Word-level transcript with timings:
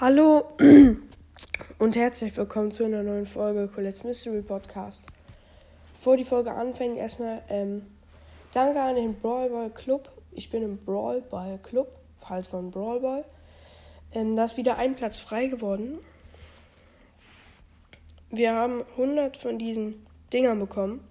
Hallo 0.00 0.48
und 1.78 1.94
herzlich 1.94 2.34
willkommen 2.34 2.72
zu 2.72 2.86
einer 2.86 3.02
neuen 3.02 3.26
Folge 3.26 3.68
Colette's 3.68 4.02
Mystery 4.02 4.40
Podcast. 4.40 5.04
Bevor 5.92 6.16
die 6.16 6.24
Folge 6.24 6.52
anfängt, 6.52 6.96
erstmal 6.96 7.42
ähm, 7.50 7.82
danke 8.54 8.80
an 8.80 8.94
den 8.94 9.20
Brawl 9.20 9.50
Ball 9.50 9.68
Club. 9.68 10.10
Ich 10.32 10.48
bin 10.48 10.62
im 10.62 10.78
Brawl 10.78 11.20
Ball 11.20 11.58
Club, 11.58 12.00
falls 12.16 12.46
von 12.46 12.70
Brawl 12.70 13.00
Ball. 13.00 13.26
Ähm, 14.14 14.36
da 14.36 14.46
ist 14.46 14.56
wieder 14.56 14.78
ein 14.78 14.94
Platz 14.96 15.18
frei 15.18 15.48
geworden. 15.48 15.98
Wir 18.30 18.54
haben 18.54 18.82
100 18.92 19.36
von 19.36 19.58
diesen 19.58 20.06
Dingern 20.32 20.60
bekommen. 20.60 21.06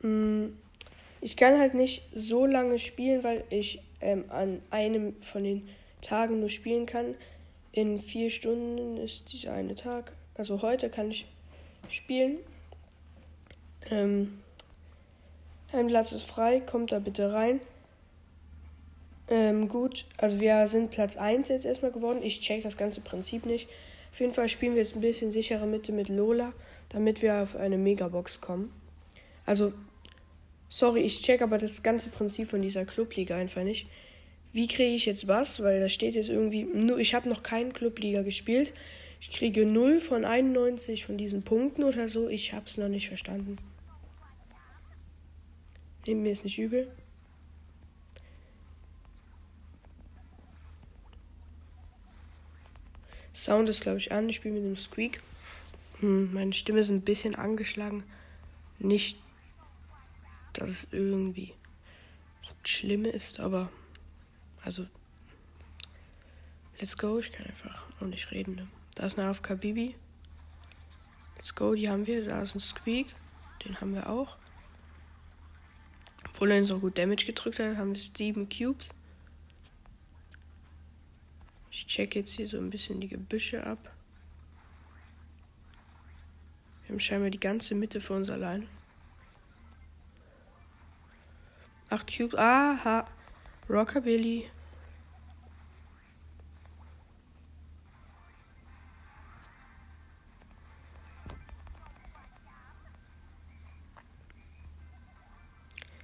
Mm, 0.00 0.54
ich 1.20 1.36
kann 1.36 1.58
halt 1.58 1.74
nicht 1.74 2.08
so 2.14 2.46
lange 2.46 2.78
spielen, 2.78 3.22
weil 3.24 3.44
ich 3.50 3.82
ähm, 4.00 4.24
an 4.30 4.62
einem 4.70 5.20
von 5.20 5.44
den 5.44 5.68
Tagen 6.02 6.40
nur 6.40 6.50
spielen 6.50 6.86
kann. 6.86 7.14
In 7.72 8.02
vier 8.02 8.30
Stunden 8.30 8.98
ist 8.98 9.32
dieser 9.32 9.54
eine 9.54 9.74
Tag. 9.74 10.12
Also 10.34 10.60
heute 10.60 10.90
kann 10.90 11.10
ich 11.10 11.26
spielen. 11.88 12.38
Ähm, 13.90 14.40
ein 15.72 15.86
Platz 15.86 16.12
ist 16.12 16.24
frei, 16.24 16.60
kommt 16.60 16.92
da 16.92 16.98
bitte 16.98 17.32
rein. 17.32 17.60
Ähm, 19.28 19.68
gut, 19.68 20.04
also 20.18 20.40
wir 20.40 20.66
sind 20.66 20.90
Platz 20.90 21.16
1 21.16 21.48
jetzt 21.48 21.64
erstmal 21.64 21.92
geworden. 21.92 22.22
Ich 22.22 22.40
check 22.40 22.62
das 22.62 22.76
ganze 22.76 23.00
Prinzip 23.00 23.46
nicht. 23.46 23.68
Auf 24.12 24.20
jeden 24.20 24.34
Fall 24.34 24.48
spielen 24.48 24.74
wir 24.74 24.82
jetzt 24.82 24.94
ein 24.94 25.00
bisschen 25.00 25.32
sichere 25.32 25.66
Mitte 25.66 25.92
mit 25.92 26.10
Lola, 26.10 26.52
damit 26.90 27.22
wir 27.22 27.42
auf 27.42 27.56
eine 27.56 27.78
Megabox 27.78 28.42
kommen. 28.42 28.70
Also, 29.46 29.72
sorry, 30.68 31.00
ich 31.00 31.22
check 31.22 31.40
aber 31.40 31.56
das 31.56 31.82
ganze 31.82 32.10
Prinzip 32.10 32.50
von 32.50 32.60
dieser 32.60 32.84
Clubliga 32.84 33.36
einfach 33.36 33.62
nicht 33.62 33.86
wie 34.52 34.68
kriege 34.68 34.94
ich 34.94 35.06
jetzt 35.06 35.28
was? 35.28 35.62
Weil 35.62 35.80
da 35.80 35.88
steht 35.88 36.14
jetzt 36.14 36.28
irgendwie, 36.28 36.66
ich 36.98 37.14
habe 37.14 37.28
noch 37.28 37.42
keinen 37.42 37.72
Clubliga 37.72 38.22
gespielt. 38.22 38.74
Ich 39.20 39.30
kriege 39.30 39.64
0 39.64 39.98
von 39.98 40.24
91 40.24 41.06
von 41.06 41.16
diesen 41.16 41.42
Punkten 41.42 41.84
oder 41.84 42.08
so. 42.08 42.28
Ich 42.28 42.52
habe 42.52 42.66
es 42.66 42.76
noch 42.76 42.88
nicht 42.88 43.08
verstanden. 43.08 43.56
Nehmt 46.06 46.22
mir 46.22 46.32
es 46.32 46.44
nicht 46.44 46.58
übel. 46.58 46.90
Sound 53.34 53.68
ist, 53.68 53.80
glaube 53.80 53.98
ich, 53.98 54.12
an. 54.12 54.28
Ich 54.28 54.36
spiele 54.36 54.54
mit 54.54 54.64
dem 54.64 54.76
Squeak. 54.76 55.22
Hm, 56.00 56.34
meine 56.34 56.52
Stimme 56.52 56.80
ist 56.80 56.90
ein 56.90 57.02
bisschen 57.02 57.34
angeschlagen. 57.34 58.02
Nicht, 58.78 59.16
dass 60.52 60.68
es 60.68 60.88
irgendwie 60.90 61.54
schlimm 62.64 63.04
ist, 63.04 63.40
aber 63.40 63.70
also, 64.64 64.86
let's 66.78 66.96
go. 66.96 67.18
Ich 67.18 67.32
kann 67.32 67.46
einfach 67.46 67.84
auch 68.00 68.06
nicht 68.06 68.30
reden. 68.30 68.54
Ne? 68.54 68.68
Da 68.94 69.06
ist 69.06 69.18
eine 69.18 69.28
AFK 69.28 69.56
Bibi. 69.60 69.96
Let's 71.36 71.54
go, 71.54 71.74
die 71.74 71.88
haben 71.88 72.06
wir. 72.06 72.24
Da 72.24 72.42
ist 72.42 72.54
ein 72.54 72.60
Squeak. 72.60 73.14
Den 73.64 73.80
haben 73.80 73.94
wir 73.94 74.08
auch. 74.08 74.36
Obwohl 76.28 76.52
er 76.52 76.58
uns 76.58 76.68
so 76.68 76.78
gut 76.78 76.98
Damage 76.98 77.26
gedrückt 77.26 77.58
hat, 77.58 77.76
haben 77.76 77.94
wir 77.94 78.00
sieben 78.00 78.48
Cubes. 78.48 78.94
Ich 81.70 81.86
check 81.86 82.14
jetzt 82.14 82.32
hier 82.32 82.46
so 82.46 82.58
ein 82.58 82.70
bisschen 82.70 83.00
die 83.00 83.08
Gebüsche 83.08 83.66
ab. 83.66 83.92
Wir 86.82 86.90
haben 86.90 87.00
scheinbar 87.00 87.30
die 87.30 87.40
ganze 87.40 87.74
Mitte 87.74 88.00
für 88.00 88.14
uns 88.14 88.30
allein. 88.30 88.68
Acht 91.88 92.16
Cubes. 92.16 92.38
Aha. 92.38 93.04
Rockabilly. 93.68 94.50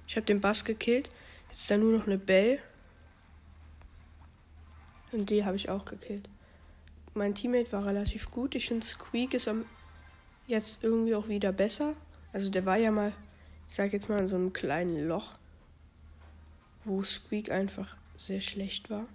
Ich 0.07 0.15
habe 0.15 0.25
den 0.25 0.41
Bass 0.41 0.65
gekillt. 0.65 1.09
Jetzt 1.49 1.61
ist 1.61 1.71
da 1.71 1.77
nur 1.77 1.97
noch 1.97 2.07
eine 2.07 2.17
Bell. 2.17 2.59
Und 5.11 5.29
die 5.29 5.45
habe 5.45 5.55
ich 5.55 5.69
auch 5.69 5.85
gekillt. 5.85 6.27
Mein 7.13 7.35
Teammate 7.35 7.71
war 7.71 7.85
relativ 7.85 8.31
gut. 8.31 8.55
Ich 8.55 8.67
finde 8.67 8.85
Squeak 8.85 9.33
ist 9.33 9.47
am 9.47 9.65
jetzt 10.47 10.83
irgendwie 10.83 11.15
auch 11.15 11.27
wieder 11.27 11.51
besser. 11.51 11.93
Also 12.33 12.49
der 12.49 12.65
war 12.65 12.77
ja 12.77 12.91
mal, 12.91 13.13
ich 13.67 13.75
sag 13.75 13.93
jetzt 13.93 14.09
mal, 14.09 14.19
in 14.19 14.27
so 14.27 14.35
einem 14.35 14.51
kleinen 14.51 15.07
Loch 15.07 15.38
wo 16.89 17.03
Squeak 17.03 17.51
einfach 17.51 17.95
sehr 18.17 18.41
schlecht 18.41 18.89
war. 18.89 19.05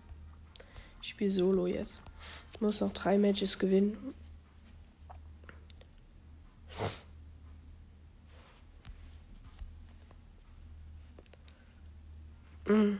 Ich 1.02 1.10
spiele 1.10 1.30
Solo 1.30 1.66
jetzt. 1.66 2.00
Ich 2.52 2.60
muss 2.60 2.80
noch 2.80 2.92
drei 2.92 3.18
Matches 3.18 3.58
gewinnen. 3.58 4.14
Mm. 12.66 12.96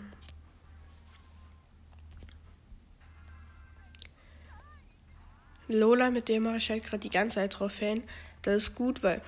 Lola, 5.69 6.11
mit 6.11 6.29
der 6.29 6.41
mache 6.41 6.59
ich 6.59 6.69
halt 6.69 6.85
gerade 6.85 6.99
die 6.99 7.11
ganze 7.11 7.37
Zeit 7.37 7.57
hin. 7.73 8.03
Das 8.43 8.65
ist 8.65 8.75
gut, 8.75 9.03
weil 9.03 9.23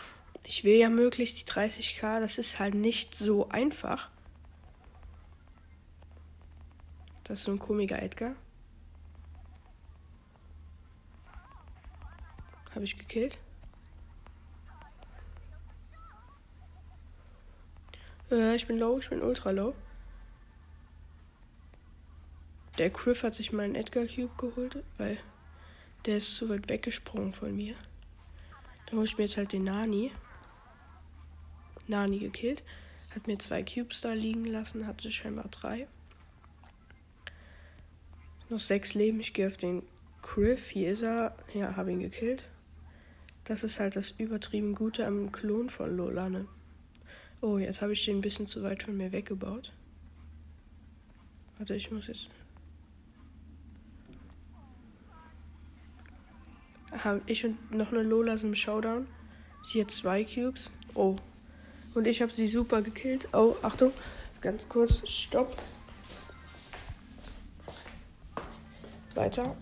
ich 0.44 0.64
will 0.64 0.76
ja 0.76 0.90
möglichst 0.90 1.40
die 1.40 1.50
30k. 1.50 2.20
Das 2.20 2.36
ist 2.36 2.58
halt 2.58 2.74
nicht 2.74 3.14
so 3.14 3.48
einfach. 3.48 4.10
Das 7.26 7.40
ist 7.40 7.46
so 7.46 7.50
ein 7.52 7.58
komischer 7.58 8.00
Edgar. 8.00 8.36
Habe 12.72 12.84
ich 12.84 12.96
gekillt. 12.96 13.36
Äh, 18.30 18.54
ich 18.54 18.68
bin 18.68 18.78
low, 18.78 18.98
ich 18.98 19.08
bin 19.08 19.22
ultra 19.22 19.50
low. 19.50 19.74
Der 22.78 22.90
Griff 22.90 23.24
hat 23.24 23.34
sich 23.34 23.52
meinen 23.52 23.74
Edgar 23.74 24.06
Cube 24.06 24.36
geholt, 24.36 24.84
weil 24.96 25.18
der 26.04 26.18
ist 26.18 26.36
zu 26.36 26.48
weit 26.48 26.68
weggesprungen 26.68 27.32
von 27.32 27.56
mir. 27.56 27.74
Da 28.86 28.92
hole 28.92 29.06
ich 29.06 29.18
mir 29.18 29.24
jetzt 29.24 29.36
halt 29.36 29.52
den 29.52 29.64
Nani. 29.64 30.12
Nani 31.88 32.20
gekillt. 32.20 32.62
Hat 33.12 33.26
mir 33.26 33.38
zwei 33.40 33.64
Cubes 33.64 34.00
da 34.00 34.12
liegen 34.12 34.44
lassen, 34.44 34.86
hatte 34.86 35.10
scheinbar 35.10 35.48
drei. 35.48 35.88
Noch 38.48 38.60
sechs 38.60 38.94
Leben. 38.94 39.20
Ich 39.20 39.32
gehe 39.32 39.46
auf 39.46 39.56
den 39.56 39.82
Griff. 40.22 40.68
Hier 40.70 40.92
ist 40.92 41.02
er. 41.02 41.36
Ja, 41.54 41.76
habe 41.76 41.92
ihn 41.92 42.00
gekillt. 42.00 42.44
Das 43.44 43.62
ist 43.62 43.78
halt 43.78 43.96
das 43.96 44.12
übertrieben 44.12 44.74
Gute 44.74 45.06
am 45.06 45.30
Klon 45.30 45.70
von 45.70 45.96
Lolane. 45.96 46.46
Oh, 47.40 47.58
jetzt 47.58 47.80
habe 47.80 47.92
ich 47.92 48.04
den 48.04 48.18
ein 48.18 48.22
bisschen 48.22 48.46
zu 48.46 48.62
weit 48.62 48.82
von 48.82 48.96
mir 48.96 49.12
weggebaut. 49.12 49.72
Warte, 51.58 51.74
ich 51.74 51.90
muss 51.90 52.08
jetzt. 52.08 52.28
Aha, 56.90 57.20
ich 57.26 57.44
und 57.44 57.74
noch 57.74 57.92
eine 57.92 58.02
Lola 58.02 58.36
sind 58.36 58.50
im 58.50 58.54
Showdown. 58.54 59.06
Sie 59.62 59.80
hat 59.80 59.90
zwei 59.90 60.24
Cubes. 60.24 60.70
Oh. 60.94 61.16
Und 61.94 62.06
ich 62.06 62.22
habe 62.22 62.32
sie 62.32 62.48
super 62.48 62.82
gekillt. 62.82 63.28
Oh, 63.32 63.54
Achtung. 63.62 63.92
Ganz 64.40 64.68
kurz. 64.68 65.08
Stopp. 65.08 65.56
Weiter. 69.16 69.56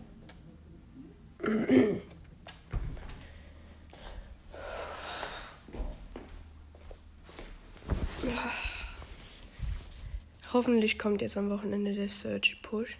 Hoffentlich 10.53 10.99
kommt 10.99 11.23
jetzt 11.23 11.37
am 11.37 11.51
Wochenende 11.51 11.95
der 11.95 12.09
Search 12.09 12.61
Push. 12.63 12.99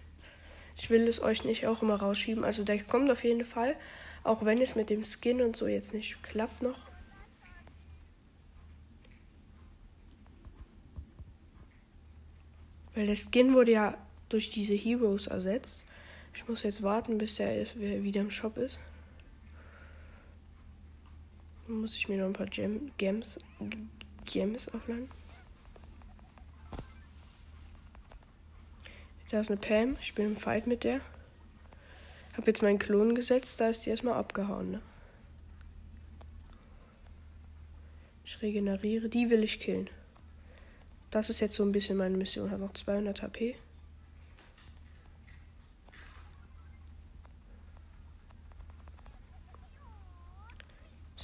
Ich 0.77 0.89
will 0.89 1.07
es 1.07 1.21
euch 1.21 1.45
nicht 1.45 1.67
auch 1.67 1.81
immer 1.81 1.95
rausschieben. 1.95 2.43
Also 2.43 2.63
der 2.63 2.83
kommt 2.83 3.09
auf 3.09 3.23
jeden 3.23 3.45
Fall. 3.45 3.75
Auch 4.23 4.43
wenn 4.43 4.61
es 4.61 4.75
mit 4.75 4.89
dem 4.89 5.03
Skin 5.03 5.41
und 5.41 5.55
so 5.55 5.67
jetzt 5.67 5.93
nicht 5.93 6.21
klappt 6.23 6.61
noch. 6.61 6.79
Weil 12.93 13.07
der 13.07 13.15
Skin 13.15 13.53
wurde 13.53 13.71
ja 13.71 13.97
durch 14.29 14.49
diese 14.49 14.73
Heroes 14.73 15.27
ersetzt. 15.27 15.85
Ich 16.35 16.47
muss 16.47 16.63
jetzt 16.63 16.83
warten, 16.83 17.17
bis 17.17 17.35
der 17.35 17.65
wieder 17.75 18.21
im 18.21 18.31
Shop 18.31 18.57
ist. 18.57 18.79
Dann 21.67 21.81
muss 21.81 21.95
ich 21.95 22.07
mir 22.07 22.17
noch 22.17 22.27
ein 22.27 22.33
paar 22.33 22.45
Gem 22.45 22.91
Gems, 22.97 23.39
Gems 24.25 24.69
aufladen. 24.69 25.09
Da 29.31 29.39
ist 29.39 29.49
eine 29.49 29.59
Pam. 29.59 29.97
Ich 30.01 30.13
bin 30.13 30.27
im 30.27 30.35
Fight 30.37 30.67
mit 30.67 30.83
der. 30.83 31.01
Hab 32.37 32.47
jetzt 32.47 32.61
meinen 32.61 32.79
Klon 32.79 33.15
gesetzt. 33.15 33.59
Da 33.59 33.69
ist 33.69 33.85
die 33.85 33.89
erstmal 33.89 34.13
abgehauen. 34.13 34.71
Ne? 34.71 34.81
Ich 38.23 38.41
regeneriere. 38.41 39.09
Die 39.09 39.29
will 39.29 39.43
ich 39.43 39.59
killen. 39.59 39.89
Das 41.09 41.29
ist 41.29 41.39
jetzt 41.39 41.55
so 41.55 41.63
ein 41.63 41.71
bisschen 41.71 41.97
meine 41.97 42.17
Mission. 42.17 42.51
Hat 42.51 42.59
noch 42.59 42.73
200 42.73 43.23
HP. 43.23 43.55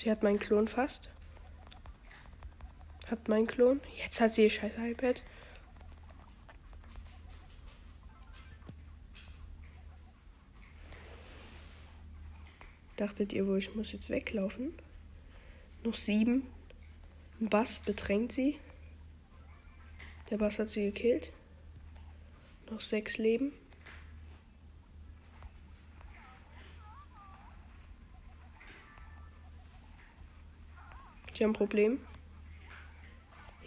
Sie 0.02 0.10
hat 0.10 0.24
meinen 0.24 0.40
Klon 0.40 0.68
fast. 0.68 1.12
Hat 3.06 3.28
meinen 3.28 3.46
Klon. 3.46 3.82
Jetzt 4.02 4.20
hat 4.20 4.32
sie 4.32 4.42
ihr 4.42 4.50
scheiß 4.50 4.74
iPad. 4.80 5.24
Dachtet 12.98 13.32
ihr 13.32 13.46
wohl, 13.46 13.60
ich 13.60 13.76
muss 13.76 13.92
jetzt 13.92 14.10
weglaufen? 14.10 14.74
Noch 15.84 15.94
sieben. 15.94 16.48
Ein 17.40 17.50
Bass 17.50 17.78
bedrängt 17.78 18.32
sie. 18.32 18.58
Der 20.32 20.40
Bass 20.40 20.58
hat 20.58 20.70
sie 20.70 20.86
gekillt. 20.86 21.32
Noch 22.72 22.82
sechs 22.82 23.20
Leben. 23.20 23.54
Habe 31.42 31.50
ein 31.50 31.54
Problem. 31.54 32.00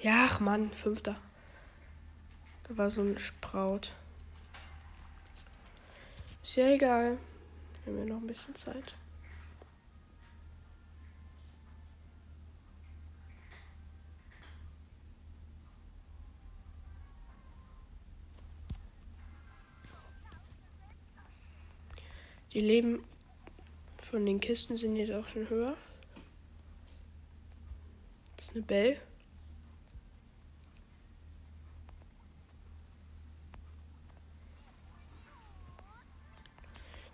Ja, 0.01 0.27
ach 0.29 0.39
Mann, 0.39 0.71
fünfter. 0.71 1.17
Da 2.69 2.79
war 2.79 2.89
so 2.89 3.01
ein 3.01 3.19
Spraut. 3.19 3.93
Ist 6.45 6.55
ja 6.55 6.69
egal. 6.69 7.19
Wir 7.85 7.93
haben 7.93 7.99
ja 7.99 8.15
noch 8.15 8.21
ein 8.21 8.29
bisschen 8.29 8.55
Zeit. 8.55 8.95
Die 22.53 22.61
Leben 22.61 23.03
von 23.99 24.25
den 24.25 24.39
Kisten 24.39 24.77
sind 24.77 24.95
jetzt 24.95 25.11
auch 25.11 25.27
schon 25.27 25.49
höher. 25.49 25.77
Eine 28.55 28.63
Bell. 28.63 29.01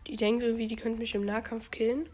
Die 0.07 0.17
denkt 0.17 0.43
irgendwie, 0.43 0.69
die 0.69 0.77
könnte 0.77 0.99
mich 0.99 1.15
im 1.15 1.25
Nahkampf 1.25 1.71
killen. 1.71 2.09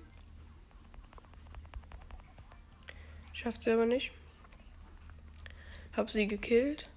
Schafft 3.33 3.63
sie 3.63 3.73
aber 3.73 3.87
nicht. 3.87 4.13
Hab 5.97 6.11
sie 6.11 6.27
gekillt. 6.27 6.89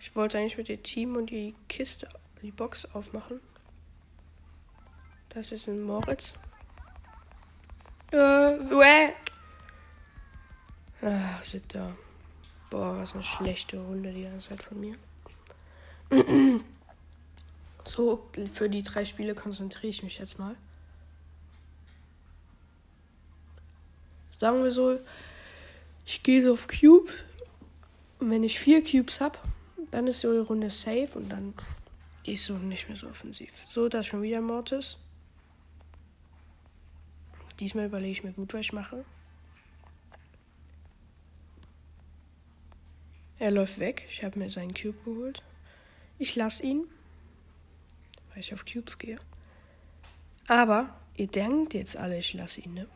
Ich 0.00 0.14
wollte 0.14 0.38
eigentlich 0.38 0.58
mit 0.58 0.68
ihr 0.68 0.82
Team 0.82 1.16
und 1.16 1.30
die 1.30 1.54
Kiste, 1.68 2.08
die 2.42 2.50
Box 2.50 2.84
aufmachen. 2.94 3.40
Das 5.30 5.52
ist 5.52 5.68
ein 5.68 5.82
Moritz. 5.82 6.34
Äh, 8.12 8.16
wäh. 8.16 9.12
Ach, 11.08 11.44
siebter. 11.44 11.96
Boah, 12.68 12.96
was 12.96 13.14
eine 13.14 13.22
schlechte 13.22 13.78
Runde 13.78 14.12
die 14.12 14.24
ganze 14.24 14.48
Zeit 14.48 14.60
von 14.60 14.80
mir. 14.80 14.96
so, 17.84 18.28
für 18.52 18.68
die 18.68 18.82
drei 18.82 19.04
Spiele 19.04 19.36
konzentriere 19.36 19.86
ich 19.86 20.02
mich 20.02 20.18
jetzt 20.18 20.40
mal. 20.40 20.56
Sagen 24.32 24.64
wir 24.64 24.72
so, 24.72 24.98
ich 26.04 26.24
gehe 26.24 26.42
so 26.42 26.54
auf 26.54 26.66
Cubes. 26.66 27.24
Und 28.18 28.30
wenn 28.30 28.42
ich 28.42 28.58
vier 28.58 28.82
Cubes 28.82 29.20
habe, 29.20 29.38
dann 29.92 30.08
ist 30.08 30.24
die 30.24 30.26
Runde 30.26 30.70
safe 30.70 31.10
und 31.14 31.28
dann 31.28 31.54
gehe 32.24 32.34
ich 32.34 32.42
so 32.42 32.54
nicht 32.54 32.88
mehr 32.88 32.96
so 32.98 33.06
offensiv. 33.06 33.52
So, 33.68 33.88
da 33.88 34.00
ist 34.00 34.06
schon 34.06 34.22
wieder 34.22 34.40
Mortis. 34.40 34.96
Diesmal 37.60 37.86
überlege 37.86 38.10
ich 38.10 38.24
mir 38.24 38.32
gut, 38.32 38.52
was 38.52 38.62
ich 38.62 38.72
mache. 38.72 39.04
Er 43.38 43.50
läuft 43.50 43.78
weg. 43.78 44.06
Ich 44.08 44.24
habe 44.24 44.38
mir 44.38 44.50
seinen 44.50 44.74
Cube 44.74 44.98
geholt. 45.04 45.42
Ich 46.18 46.36
lasse 46.36 46.64
ihn, 46.64 46.84
weil 48.30 48.40
ich 48.40 48.54
auf 48.54 48.64
Cubes 48.64 48.98
gehe. 48.98 49.18
Aber 50.46 50.96
ihr 51.16 51.26
denkt 51.26 51.74
jetzt 51.74 51.96
alle, 51.96 52.18
ich 52.18 52.32
lasse 52.32 52.60
ihn, 52.62 52.74
ne? 52.74 52.86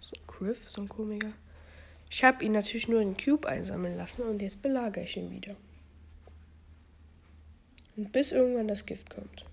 So 0.00 0.16
ein 0.16 0.26
Griff, 0.26 0.68
so 0.68 0.82
ein 0.82 0.88
komischer. 0.88 1.32
Ich 2.10 2.22
habe 2.24 2.44
ihn 2.44 2.52
natürlich 2.52 2.88
nur 2.88 3.00
den 3.00 3.16
Cube 3.16 3.48
einsammeln 3.48 3.96
lassen 3.96 4.22
und 4.22 4.42
jetzt 4.42 4.60
belagere 4.60 5.04
ich 5.04 5.16
ihn 5.16 5.30
wieder. 5.30 5.56
Und 7.96 8.12
bis 8.12 8.32
irgendwann 8.32 8.68
das 8.68 8.84
Gift 8.84 9.08
kommt. 9.08 9.46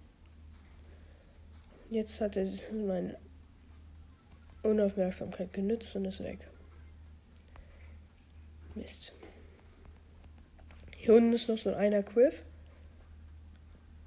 Jetzt 1.89 2.19
hat 2.19 2.35
er 2.35 2.45
meine 2.73 3.17
Unaufmerksamkeit 4.63 5.53
genützt 5.53 5.95
und 5.95 6.05
ist 6.05 6.23
weg. 6.23 6.39
Mist. 8.75 9.13
Hier 10.97 11.15
unten 11.15 11.33
ist 11.33 11.47
noch 11.47 11.57
so 11.57 11.73
einer 11.73 12.03
Quiff. 12.03 12.43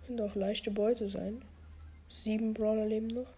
Könnte 0.06 0.24
auch 0.24 0.34
leichte 0.34 0.70
Beute 0.70 1.08
sein. 1.08 1.42
Sieben 2.08 2.54
Brawler 2.54 2.86
leben 2.86 3.06
noch. 3.08 3.32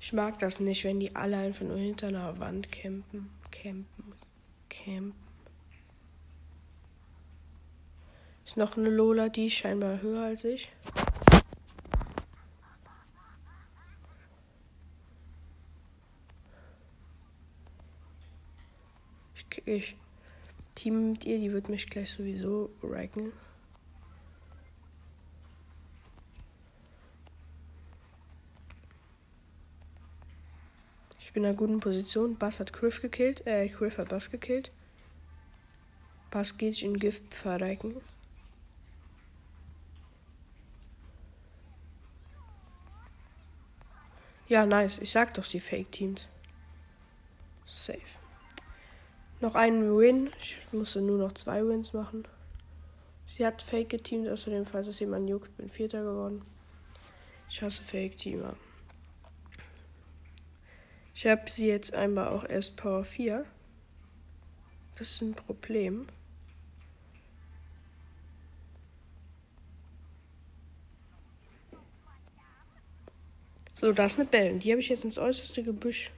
Ich 0.00 0.12
mag 0.12 0.38
das 0.38 0.60
nicht, 0.60 0.84
wenn 0.84 1.00
die 1.00 1.16
alle 1.16 1.38
einfach 1.38 1.64
nur 1.64 1.78
hinter 1.78 2.08
einer 2.08 2.38
Wand 2.38 2.70
campen. 2.70 3.30
Campen. 3.50 4.14
Campen. 4.68 5.30
Ist 8.44 8.56
noch 8.56 8.76
eine 8.76 8.90
Lola, 8.90 9.28
die 9.28 9.46
ist 9.46 9.54
scheinbar 9.54 10.02
höher 10.02 10.22
als 10.22 10.44
ich. 10.44 10.70
Ich 19.64 19.96
Team 20.74 21.12
mit 21.12 21.24
ihr, 21.24 21.38
die 21.38 21.52
wird 21.52 21.68
mich 21.68 21.88
gleich 21.88 22.12
sowieso 22.12 22.70
racken. 22.82 23.32
Ich 31.20 31.32
bin 31.32 31.44
in 31.44 31.50
einer 31.50 31.56
guten 31.56 31.80
Position. 31.80 32.36
Bass 32.36 32.60
hat 32.60 32.72
Griff 32.72 33.00
gekillt. 33.02 33.46
Äh, 33.46 33.68
Griff 33.68 33.98
hat 33.98 34.08
Bass 34.08 34.30
gekillt. 34.30 34.72
Bass 36.30 36.56
geht 36.56 36.82
in 36.82 36.96
Gift 36.96 37.34
verrecken. 37.34 38.00
Ja, 44.48 44.66
nice. 44.66 44.98
Ich 44.98 45.10
sag 45.10 45.34
doch 45.34 45.46
die 45.46 45.60
Fake-Teams. 45.60 46.26
Safe. 47.66 48.19
Noch 49.40 49.54
einen 49.54 49.96
Win. 49.96 50.30
Ich 50.38 50.58
musste 50.72 51.00
nur 51.00 51.16
noch 51.16 51.32
zwei 51.32 51.66
Wins 51.66 51.94
machen. 51.94 52.28
Sie 53.26 53.46
hat 53.46 53.62
Fake 53.62 53.88
geteamt, 53.88 54.28
außerdem, 54.28 54.66
falls 54.66 54.86
es 54.86 55.00
jemand 55.00 55.28
juckt, 55.30 55.56
bin 55.56 55.70
Vierter 55.70 56.02
geworden. 56.02 56.42
Ich 57.48 57.62
hasse 57.62 57.82
Fake-Teamer. 57.82 58.54
Ich 61.14 61.26
habe 61.26 61.50
sie 61.50 61.68
jetzt 61.68 61.94
einmal 61.94 62.28
auch 62.28 62.44
erst 62.44 62.76
Power 62.76 63.04
4. 63.04 63.46
Das 64.96 65.10
ist 65.10 65.22
ein 65.22 65.34
Problem. 65.34 66.06
So, 73.74 73.92
da 73.92 74.04
ist 74.04 74.18
eine 74.18 74.28
Bellen. 74.28 74.60
Die 74.60 74.70
habe 74.70 74.80
ich 74.80 74.90
jetzt 74.90 75.04
ins 75.04 75.16
äußerste 75.16 75.62
Gebüsch 75.62 76.10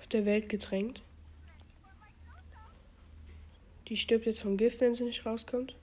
auf 0.00 0.08
der 0.08 0.24
Welt 0.24 0.48
gedrängt. 0.48 1.02
Die 3.88 3.96
stirbt 3.96 4.26
jetzt 4.26 4.40
vom 4.40 4.56
Gift, 4.56 4.80
wenn 4.80 4.94
sie 4.94 5.04
nicht 5.04 5.26
rauskommt. 5.26 5.74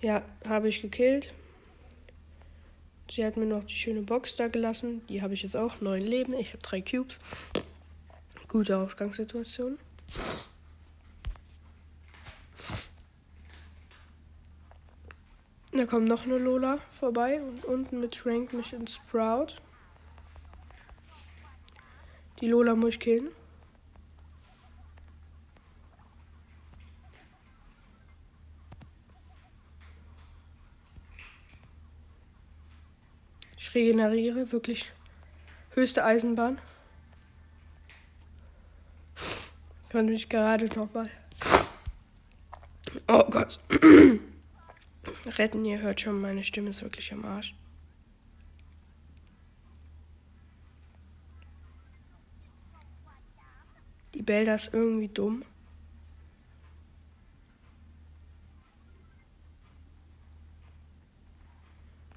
Ja, 0.00 0.22
habe 0.48 0.68
ich 0.68 0.82
gekillt. 0.82 1.32
Sie 3.10 3.24
hat 3.24 3.36
mir 3.36 3.46
noch 3.46 3.64
die 3.64 3.74
schöne 3.74 4.02
Box 4.02 4.36
da 4.36 4.48
gelassen. 4.48 5.06
Die 5.08 5.22
habe 5.22 5.34
ich 5.34 5.42
jetzt 5.42 5.56
auch. 5.56 5.80
Neun 5.80 6.02
Leben. 6.02 6.34
Ich 6.34 6.48
habe 6.48 6.62
drei 6.62 6.80
Cubes. 6.80 7.20
Gute 8.48 8.76
Ausgangssituation. 8.78 9.78
Da 15.72 15.86
kommt 15.86 16.06
noch 16.06 16.24
eine 16.24 16.36
Lola 16.36 16.78
vorbei 16.98 17.40
und 17.40 17.64
unten 17.64 18.00
mit 18.00 18.26
Rank 18.26 18.52
mich 18.52 18.72
in 18.72 18.86
Sprout. 18.86 19.54
Die 22.40 22.48
Lola 22.48 22.74
muss 22.74 22.90
ich 22.90 23.00
killen. 23.00 23.28
Regeneriere 33.74 34.52
wirklich 34.52 34.90
höchste 35.70 36.04
Eisenbahn. 36.04 36.58
Konnte 39.90 40.12
mich 40.12 40.28
gerade 40.28 40.66
noch 40.78 40.92
mal. 40.92 41.10
Oh 43.08 43.24
Gott. 43.30 43.58
retten. 45.26 45.64
Ihr 45.64 45.80
hört 45.80 46.00
schon, 46.00 46.20
meine 46.20 46.44
Stimme 46.44 46.70
ist 46.70 46.82
wirklich 46.82 47.12
am 47.12 47.24
Arsch. 47.24 47.54
Die 54.14 54.22
Belda 54.22 54.54
ist 54.54 54.72
irgendwie 54.72 55.08
dumm. 55.08 55.44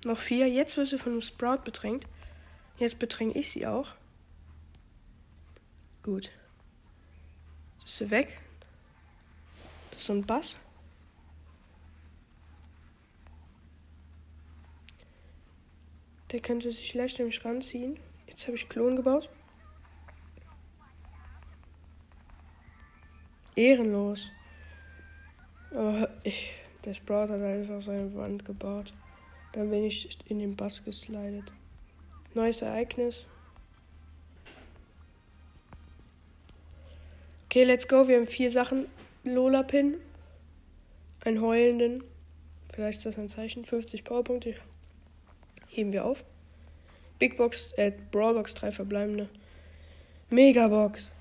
Noch 0.05 0.19
vier. 0.19 0.47
Jetzt 0.47 0.77
wird 0.77 0.87
sie 0.87 0.99
von 0.99 1.13
einem 1.13 1.21
Sprout 1.21 1.63
bedrängt. 1.65 2.05
Jetzt 2.77 2.99
bedränge 2.99 3.33
ich 3.33 3.51
sie 3.51 3.65
auch. 3.65 3.95
Gut. 6.03 6.31
Ist 7.83 7.97
sie 7.97 8.11
weg? 8.11 8.39
Das 9.89 10.01
ist 10.01 10.05
so 10.05 10.13
ein 10.13 10.23
Bass. 10.23 10.57
Der 16.31 16.39
könnte 16.39 16.71
sich 16.71 16.93
leicht 16.93 17.17
nämlich 17.17 17.43
ranziehen. 17.43 17.99
Jetzt 18.27 18.45
habe 18.45 18.57
ich 18.57 18.69
Klon 18.69 18.95
gebaut. 18.95 19.27
Ehrenlos. 23.55 24.29
Aber 25.71 26.11
ich, 26.23 26.53
der 26.83 26.93
Sprout 26.93 27.29
hat 27.29 27.41
einfach 27.41 27.81
seine 27.81 28.13
Wand 28.13 28.45
gebaut. 28.45 28.93
Dann 29.55 29.69
bin 29.69 29.85
ich 29.85 30.09
in 30.27 30.39
den 30.39 30.57
Bass 30.57 30.83
geslidet. 30.83 31.45
Neues 32.33 32.61
Ereignis. 32.61 33.25
Okay, 37.45 37.63
let's 37.63 37.87
go. 37.87 38.05
Wir 38.05 38.17
haben 38.17 38.27
vier 38.27 38.51
Sachen. 38.51 38.87
Lola-Pin. 39.23 39.95
Einen 41.23 41.41
heulenden. 41.41 42.03
Vielleicht 42.73 42.97
ist 42.97 43.05
das 43.05 43.17
ein 43.17 43.29
Zeichen. 43.29 43.63
50 43.63 44.03
Powerpunkte. 44.03 44.55
Heben 45.69 45.93
wir 45.93 46.03
auf. 46.03 46.21
Big 47.17 47.37
Box, 47.37 47.71
äh, 47.77 47.93
Brawlbox, 48.11 48.55
drei 48.55 48.73
verbleibende. 48.73 49.29
Megabox. 50.29 51.13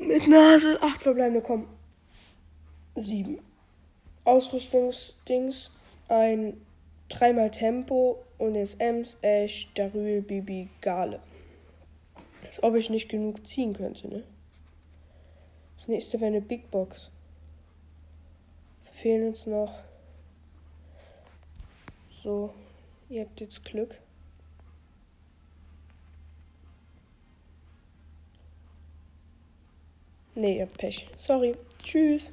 Mit 0.00 0.26
Nase. 0.26 0.82
Acht 0.82 1.04
verbleibende, 1.04 1.40
komm. 1.40 1.68
Sieben. 2.96 3.38
Ausrüstungsdings. 4.24 5.70
Ein 6.08 6.60
dreimal 7.14 7.50
Tempo 7.50 8.24
und 8.38 8.54
jetzt 8.54 8.80
Ems, 8.80 9.18
Ash, 9.22 9.68
Darül, 9.74 10.20
Bibi, 10.22 10.68
Gale. 10.80 11.20
Als 12.46 12.62
ob 12.62 12.74
ich 12.74 12.90
nicht 12.90 13.08
genug 13.08 13.46
ziehen 13.46 13.72
könnte, 13.72 14.08
ne? 14.08 14.24
Das 15.76 15.88
nächste 15.88 16.20
wäre 16.20 16.28
eine 16.28 16.40
Big 16.40 16.70
Box. 16.70 17.10
Fehlen 18.92 19.28
uns 19.28 19.46
noch. 19.46 19.82
So, 22.22 22.54
ihr 23.08 23.22
habt 23.22 23.40
jetzt 23.40 23.64
Glück. 23.64 23.98
Nee, 30.34 30.56
ihr 30.58 30.62
habt 30.62 30.78
Pech. 30.78 31.06
Sorry. 31.16 31.54
Tschüss. 31.82 32.32